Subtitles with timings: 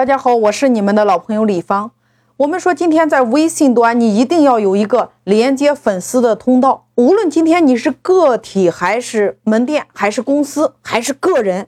[0.00, 1.90] 大家好，我是你们的老朋友李芳。
[2.38, 6.86] 我们说，今天在微信端，你一定要有一个连接粉丝的通道。
[6.94, 11.66] 无论今天你是个体，还是门店，还是公司，还是个人，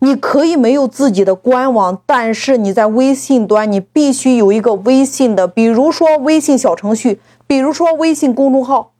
[0.00, 8.93] 你可以没有自己的官网，但是你在微信端，你必须有一个微信的，比如说微信小程序，比如说微信公众号。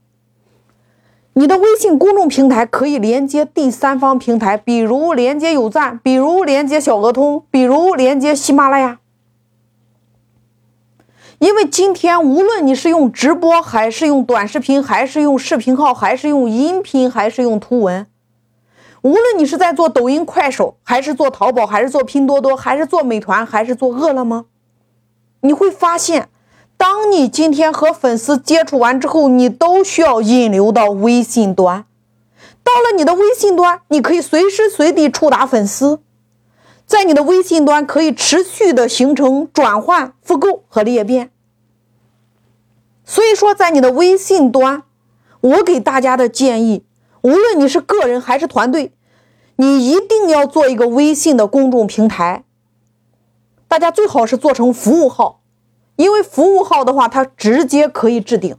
[1.37, 9.01] 你的微信公众平台可以连接第三方平台，比如连接有赞，比如连接小鹅通，比如连接喜马拉雅。
[11.41, 18.07] 因为今天无论你是用直播，还是用短视频，还是用视频号，还是用音频，还是用图文，
[19.03, 24.47] 无论你是在做抖音、快手，还是做淘宝，还是做拼多多，还是做美团，还是做饿了么，
[25.41, 26.29] 你会发现。
[26.77, 31.87] 当你今天和粉丝接触完之后，你都需要引流到微信端。
[32.63, 36.01] 到了你的微信端，你可以随时随地触达粉丝，
[36.87, 41.31] 在你的微信端可以持续的形成转换、复购和裂变。
[43.05, 44.83] 所以说，在你的微信端，
[45.41, 46.85] 我给大家的建议，
[47.23, 48.93] 无论你是个人还是团队，
[49.57, 52.45] 你一定要做一个微信的公众平台。
[53.69, 55.43] 大家最好是做成服务号。
[55.97, 58.57] 因为服务号的话，它直接可以置顶。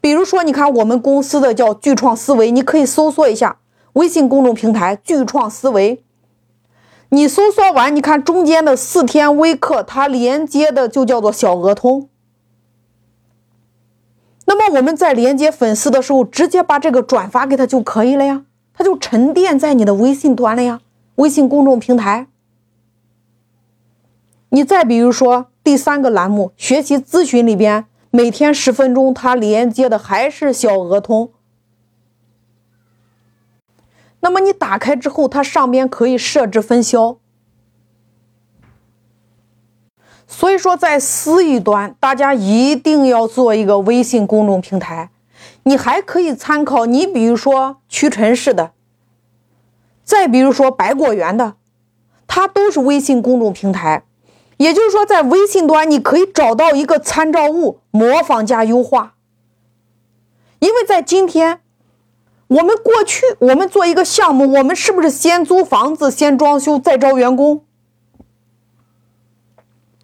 [0.00, 3.58] 比如说，你看我们公司的叫巨创思维，你可以搜索一下
[3.92, 6.02] 微信公众平台“巨创思维”。
[7.10, 12.08] 你搜索完，你看中间的四天微课，它连接的就叫做小鹅通。
[14.46, 20.80] 那么我们在连接粉丝的时候，直接把这个转发给他就可以了呀，它就沉淀在你的微信端了呀，
[21.16, 22.26] 微信公众平台。
[24.48, 25.46] 你再比如说。
[25.64, 31.30] 第三个栏目学习咨询里边，每天十分钟，它连接的还是小鹅通。
[34.20, 37.16] 那么你打开之后，它上边可以设置分销。
[40.26, 45.10] 所以说，在私域端，大家一定要做一个微信公众平台。
[45.64, 48.72] 你还可以参考，你比如说屈臣氏的，
[50.02, 51.54] 再比如说百果园的，
[52.26, 54.04] 它都是微信公众平台。
[54.62, 59.14] 也就是说，在微信端你可以找到一个参照物，模仿加优化。
[60.60, 61.58] 因为在今天，
[62.46, 67.64] 我们过去我们做一个项目，我们是不是先租房子、先装修、再招员工？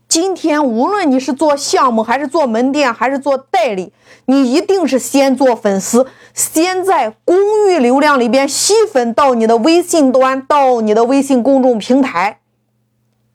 [0.09, 3.93] 今天无论你是做项目，还是做门店，还是做代理，
[4.25, 7.37] 你一定是先做粉丝，先在公
[7.69, 12.41] 域流量里边吸粉到你的微信端，到你的微信公众平台。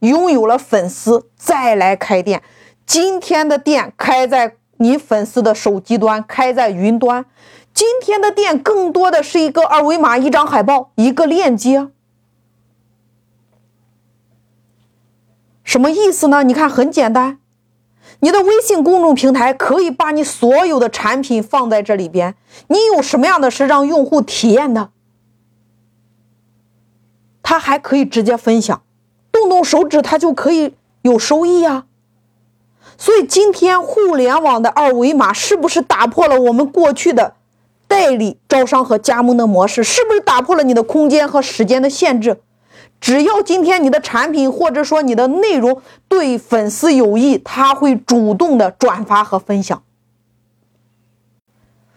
[0.03, 2.43] 拥有了粉丝，再来开店。
[2.85, 7.25] 今天的店开在你粉丝的手机端，开在云端。
[7.73, 11.87] 今天的店更多的是一个二维码、一张海报、一个链接。
[15.63, 16.43] 什么意思呢？
[16.43, 17.39] 你看，很简单，
[18.19, 22.35] 你的微信公众平台可以把你所有的产品放在这里边。
[22.67, 24.91] 你有什么样的是让用户体验的，
[27.41, 28.82] 他还可以直接分享。
[29.33, 31.83] 动动手指，它就可以有收益呀。
[32.97, 37.33] 所以今天互联网的二维码是不是打破了我们过去的
[37.87, 39.83] 代理招商和加盟的模式？
[39.83, 42.39] 是不是打破了你的空间和时间的限制？
[43.01, 49.83] 只要今天你的产品或者说你的内容对粉丝有益，他会主动的转发和分享。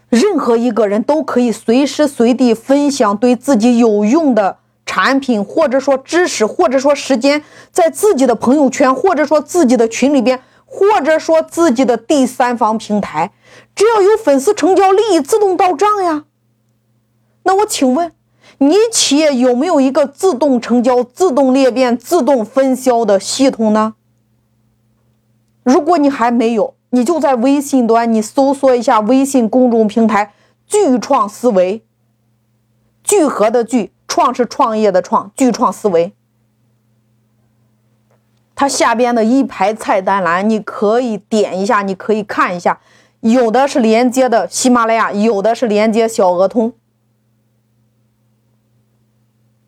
[0.09, 4.59] 任何一个人都可以随时随地分享对自己有用的。
[4.97, 13.31] 产品或者说知识或者说时间，在自己的朋友圈或者说自己的群里边，或者说自己的第三方平台，
[13.75, 16.25] 只要有粉丝成交，利益自动到账呀。
[17.43, 18.11] 那我请问，
[18.57, 23.97] 你企业有没有一个自动成交、自动裂变、自动分销的系统呢？
[25.63, 30.33] 如果你还没有，你就在微信端，你搜索一下微信公众平台
[30.67, 31.85] “聚创思维”，
[33.05, 33.93] 聚合的聚。
[34.17, 36.15] 创是创业的创，巨创思维。
[38.55, 42.81] 它下边的一排菜单栏，你可以点一下，你可以看一下，
[43.21, 46.73] 有的是连接的喜马拉雅，有的是连接小鹅通。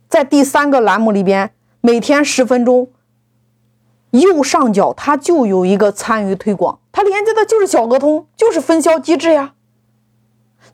[0.08, 1.50] 在第三个栏目里边，
[1.82, 2.88] 每天十分钟，
[4.12, 9.52] 右上角它就有一个参与推广，它连接的就是小鹅通，就是分销机制呀。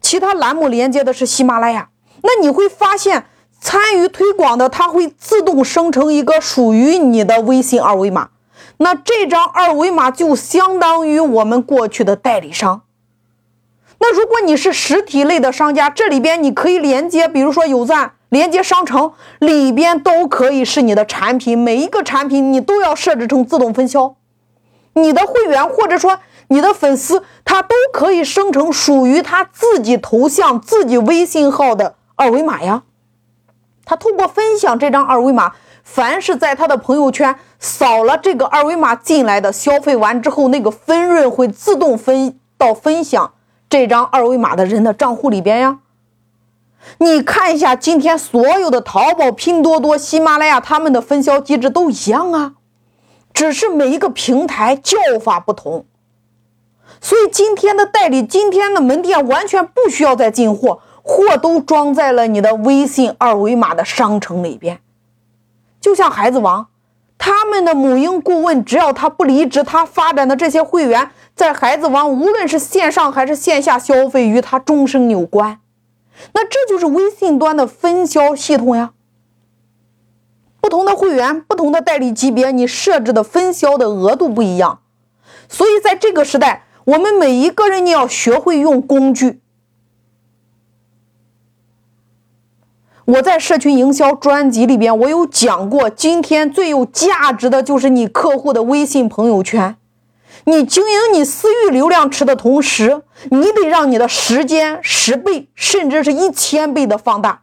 [0.00, 1.90] 其他栏目连接的是喜马拉雅，
[2.22, 3.26] 那你会发现。
[3.64, 8.28] 参与推广的，它会自动生成一个属于你的微信二维码，
[8.76, 12.82] 那这张二维码就相当于我们过去的代理商。
[14.00, 24.14] 那如果你是实体类的商家，这里边你可以连接，比如说有赞，连接商城里边都可以是你的产品，每一个产品你都要设置成自动分销。
[24.92, 26.18] 你的会员或者说
[26.48, 32.82] 你的粉丝，他都可以生成属于他自己头像、自己微信号的二维码呀。
[33.84, 35.52] 他通过分享这张二维码，
[35.82, 43.34] 凡是在他的朋友圈扫了这个二维码进来的，消费完之后，那个分润会自动分到分享
[43.68, 45.78] 这张二维码的人的账户里边呀。
[46.98, 52.54] 你看一下，今天所有的淘宝、拼多多、喜马拉雅他们的分销机制都一样啊。
[53.32, 55.86] 只是每一个平台叫法不同，
[57.00, 64.80] 所以今天的代理、今天的门店完全不需要再进货，货都装在了你的微信二维码的商城里边。
[65.78, 66.68] 就像孩子王，
[67.18, 75.60] 他们的母婴顾问，只要他不离职，他发展的这些会员在孩子王，无论是线上还是线下消费，与他终生有关。
[76.32, 78.92] 那这就是微信端的分销系统呀。
[80.62, 84.80] 不同的会员、不同的代理级别，你设置的分销的额度不一样，
[85.46, 89.42] 所以在这个时代，我们每一个人你要学会用工具。
[93.06, 99.76] 我在社群营销专辑里边，我有讲过，今天最有价值的就是你客户的微信朋友圈。
[100.44, 107.42] 你经营你私域流量池的同时，你得让你的时间十倍，甚至是一千倍的放大。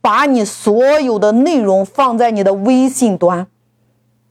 [0.00, 3.48] 把你所有的内容放在你的微信端，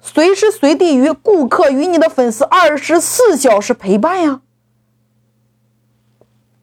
[0.02, 4.42] 随时随地与顾客、与你的粉丝二十四小时陪伴呀。